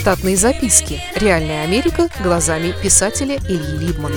[0.00, 0.98] Штатные записки.
[1.14, 4.14] Реальная Америка глазами писателя Ильи Либмана.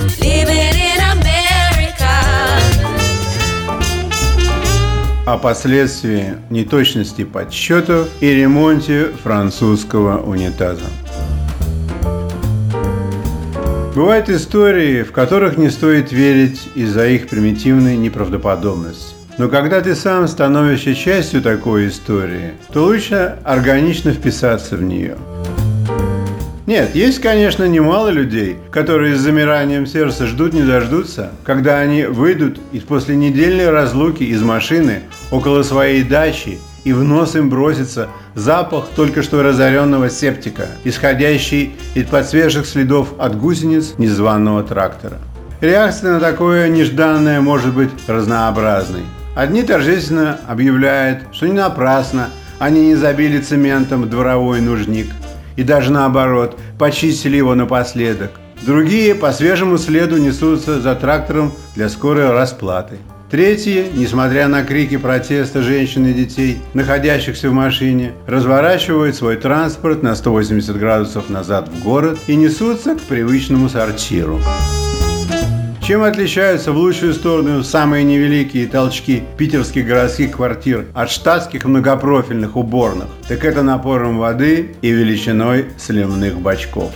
[5.26, 10.86] О последствии неточности подсчетов и ремонте французского унитаза.
[13.94, 19.14] Бывают истории, в которых не стоит верить из-за их примитивной неправдоподобности.
[19.36, 25.18] Но когда ты сам становишься частью такой истории, то лучше органично вписаться в нее.
[26.66, 32.58] Нет, есть, конечно, немало людей, которые с замиранием сердца ждут не дождутся, когда они выйдут
[32.72, 38.86] из после недельной разлуки из машины около своей дачи и в нос им бросится запах
[38.96, 45.18] только что разоренного септика, исходящий из-под свежих следов от гусениц незваного трактора.
[45.60, 49.02] Реакция на такое нежданное может быть разнообразной.
[49.36, 55.08] Одни торжественно объявляют, что не напрасно они не забили цементом дворовой нужник
[55.56, 58.30] и даже наоборот, почистили его напоследок.
[58.62, 62.96] Другие по свежему следу несутся за трактором для скорой расплаты.
[63.30, 70.14] Третьи, несмотря на крики протеста женщин и детей, находящихся в машине, разворачивают свой транспорт на
[70.14, 74.38] 180 градусов назад в город и несутся к привычному сортиру.
[75.84, 83.08] Чем отличаются в лучшую сторону самые невеликие толчки питерских городских квартир от штатских многопрофильных уборных?
[83.28, 86.90] Так это напором воды и величиной сливных бачков.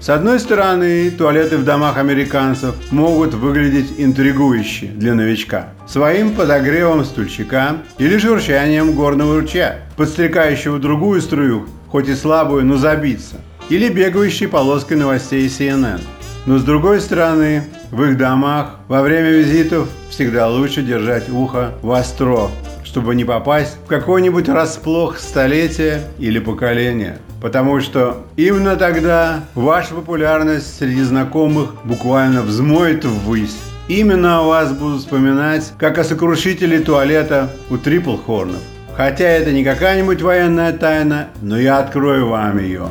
[0.00, 5.68] С одной стороны, туалеты в домах американцев могут выглядеть интригующе для новичка.
[5.86, 13.36] Своим подогревом стульчика или журчанием горного ручья, подстрекающего другую струю, хоть и слабую, но забиться.
[13.68, 16.00] Или бегающей полоской новостей CNN–
[16.46, 22.48] но с другой стороны, в их домах во время визитов всегда лучше держать ухо востро,
[22.84, 27.18] чтобы не попасть в какой-нибудь расплох столетия или поколения.
[27.40, 33.56] Потому что именно тогда ваша популярность среди знакомых буквально взмоет ввысь.
[33.88, 38.60] Именно о вас будут вспоминать, как о сокрушителе туалета у Триплхорнов.
[38.96, 42.88] Хотя это не какая-нибудь военная тайна, но я открою вам ее.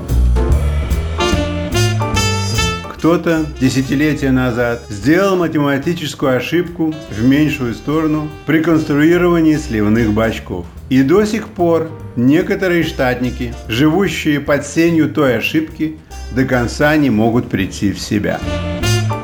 [3.05, 10.65] Кто-то десятилетия назад сделал математическую ошибку в меньшую сторону при конструировании сливных бачков.
[10.89, 15.97] И до сих пор некоторые штатники, живущие под сенью той ошибки,
[16.31, 18.39] до конца не могут прийти в себя.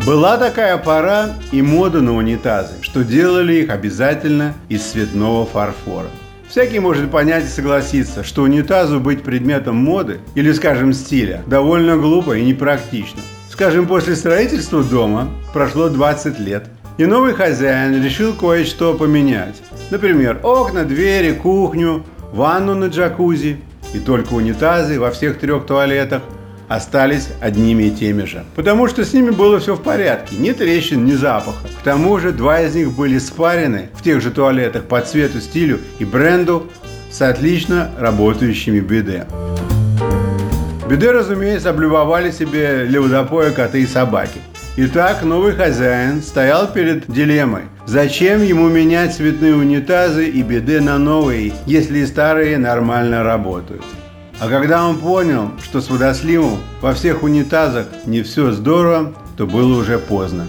[0.05, 6.09] Была такая пора и мода на унитазы, что делали их обязательно из цветного фарфора.
[6.47, 12.37] Всякий может понять и согласиться, что унитазу быть предметом моды или, скажем, стиля довольно глупо
[12.37, 13.21] и непрактично.
[13.61, 16.65] Скажем, после строительства дома прошло 20 лет,
[16.97, 19.61] и новый хозяин решил кое-что поменять.
[19.91, 23.61] Например, окна, двери, кухню, ванну на джакузи.
[23.93, 26.23] И только унитазы во всех трех туалетах
[26.69, 28.43] остались одними и теми же.
[28.55, 31.67] Потому что с ними было все в порядке, ни трещин, ни запаха.
[31.81, 35.79] К тому же два из них были спарены в тех же туалетах по цвету, стилю
[35.99, 36.67] и бренду
[37.11, 39.27] с отлично работающими биде.
[40.91, 44.41] Беды, разумеется, облюбовали себе для водопоя коты и собаки.
[44.75, 47.61] Итак, новый хозяин стоял перед дилеммой.
[47.85, 53.85] Зачем ему менять цветные унитазы и беды на новые, если и старые нормально работают?
[54.41, 59.79] А когда он понял, что с водосливом во всех унитазах не все здорово, то было
[59.79, 60.43] уже поздно.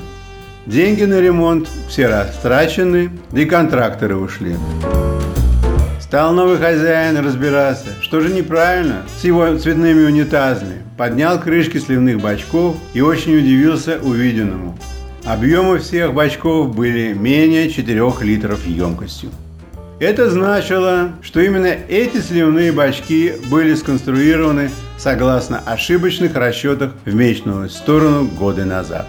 [0.67, 4.57] Деньги на ремонт все растрачены, да и контракторы ушли.
[6.13, 10.83] Стал новый хозяин разбираться, что же неправильно с его цветными унитазами.
[10.99, 14.77] Поднял крышки сливных бачков и очень удивился увиденному.
[15.25, 19.31] Объемы всех бачков были менее 4 литров емкостью.
[20.01, 24.69] Это значило, что именно эти сливные бачки были сконструированы
[24.99, 29.07] согласно ошибочных расчетах в мечную сторону годы назад.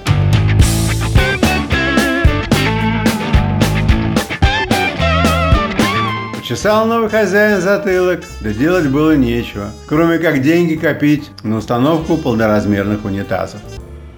[6.54, 13.06] Чесал новый хозяин затылок, да делать было нечего, кроме как деньги копить на установку полноразмерных
[13.06, 13.60] унитазов.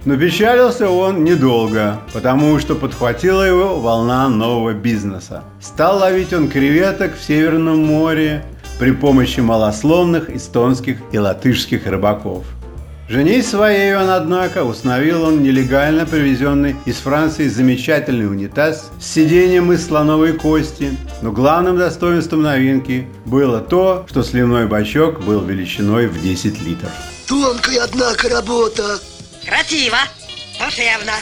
[0.04, 5.44] Но печалился он недолго, потому что подхватила его волна нового бизнеса.
[5.62, 8.44] Стал ловить он креветок в Северном море
[8.78, 12.44] при помощи малословных эстонских и латышских рыбаков.
[13.08, 19.86] Женей своей он, однако, установил он нелегально привезенный из Франции замечательный унитаз с сиденьем из
[19.86, 26.60] слоновой кости, но главным достоинством новинки было то, что сливной бачок был величиной в 10
[26.62, 26.90] литров.
[27.28, 28.98] Тонкая, однако, работа.
[29.44, 29.98] Красиво,
[30.58, 31.12] душевно.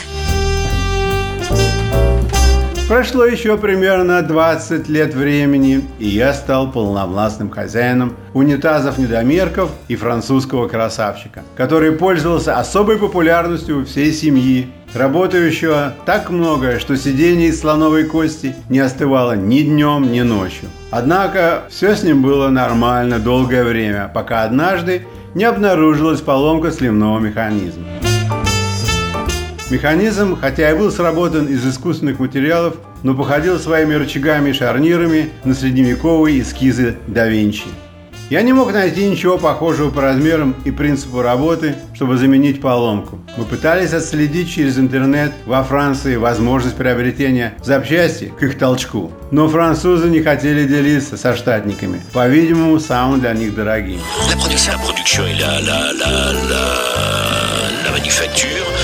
[2.87, 11.41] Прошло еще примерно 20 лет времени, и я стал полновластным хозяином унитазов-недомерков и французского красавчика,
[11.57, 18.55] который пользовался особой популярностью у всей семьи, работающего так много, что сиденье из слоновой кости
[18.69, 20.69] не остывало ни днем, ни ночью.
[20.91, 28.04] Однако все с ним было нормально долгое время, пока однажды не обнаружилась поломка сливного механизма.
[29.69, 35.55] Механизм, хотя и был сработан из искусственных материалов, но походил своими рычагами и шарнирами на
[35.55, 37.65] средневековые эскизы да Винчи.
[38.29, 43.19] Я не мог найти ничего похожего по размерам и принципу работы, чтобы заменить поломку.
[43.37, 49.11] Мы пытались отследить через интернет во Франции возможность приобретения запчасти к их толчку.
[49.29, 53.99] Но французы не хотели делиться со штатниками, по-видимому, самым для них дорогим.
[54.27, 56.71] La production, la production la, la, la, la,
[57.83, 58.74] la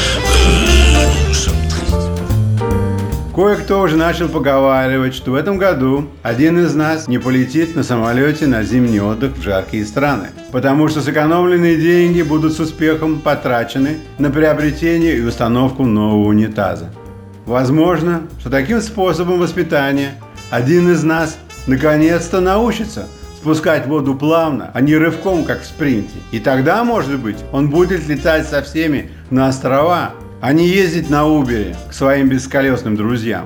[3.33, 8.45] Кое-кто уже начал поговаривать, что в этом году один из нас не полетит на самолете
[8.45, 14.31] на зимний отдых в жаркие страны, потому что сэкономленные деньги будут с успехом потрачены на
[14.31, 16.89] приобретение и установку нового унитаза.
[17.45, 20.15] Возможно, что таким способом воспитания
[20.49, 21.37] один из нас
[21.67, 23.07] наконец-то научится
[23.37, 26.17] спускать воду плавно, а не рывком, как в спринте.
[26.31, 30.11] И тогда, может быть, он будет летать со всеми на острова,
[30.41, 33.45] а не ездить на Убере к своим бесколесным друзьям.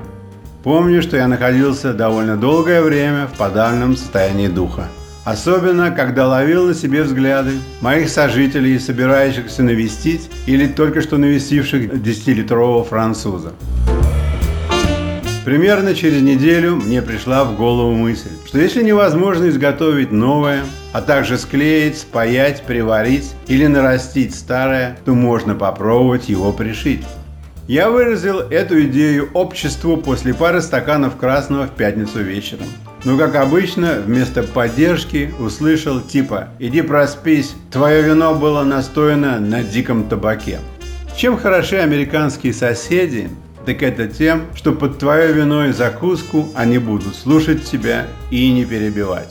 [0.63, 4.87] Помню, что я находился довольно долгое время в подавленном состоянии духа.
[5.25, 7.51] Особенно, когда ловил на себе взгляды
[7.81, 13.51] моих сожителей, собирающихся навестить или только что навестивших 10-литрового француза.
[15.45, 21.37] Примерно через неделю мне пришла в голову мысль, что если невозможно изготовить новое, а также
[21.37, 27.03] склеить, спаять, приварить или нарастить старое, то можно попробовать его пришить.
[27.67, 32.65] Я выразил эту идею обществу после пары стаканов красного в пятницу вечером.
[33.03, 40.09] Но, как обычно, вместо поддержки услышал типа «Иди проспись, твое вино было настояно на диком
[40.09, 40.57] табаке».
[41.15, 43.29] Чем хороши американские соседи,
[43.65, 48.65] так это тем, что под твое вино и закуску они будут слушать тебя и не
[48.65, 49.29] перебивать.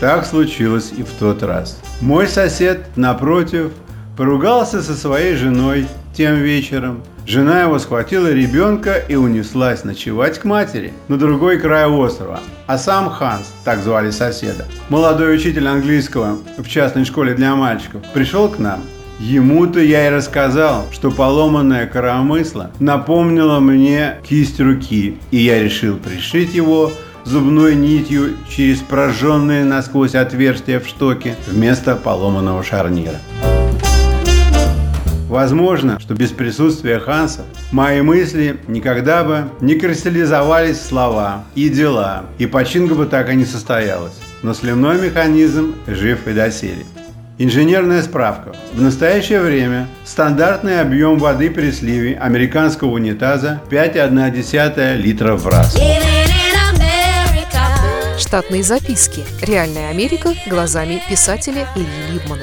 [0.00, 1.80] Так случилось и в тот раз.
[2.00, 3.70] Мой сосед, напротив,
[4.16, 7.02] поругался со своей женой тем вечером.
[7.26, 12.40] Жена его схватила ребенка и унеслась ночевать к матери на другой край острова.
[12.66, 18.48] А сам Ханс, так звали соседа, молодой учитель английского в частной школе для мальчиков, пришел
[18.48, 18.82] к нам
[19.20, 26.54] Ему-то я и рассказал, что поломанное коромысло напомнило мне кисть руки, и я решил пришить
[26.54, 26.92] его
[27.24, 33.20] зубной нитью через прожженные насквозь отверстия в штоке вместо поломанного шарнира.
[35.28, 42.24] Возможно, что без присутствия Ханса мои мысли никогда бы не кристаллизовались в слова и дела,
[42.38, 44.12] и починка бы так и не состоялась.
[44.42, 46.84] Но сливной механизм жив и доселе.
[47.36, 48.52] Инженерная справка.
[48.72, 55.76] В настоящее время стандартный объем воды при сливе американского унитаза 5,1 литра в раз.
[58.16, 59.24] Штатные записки.
[59.42, 62.42] Реальная Америка глазами писателя Ильи Либмана.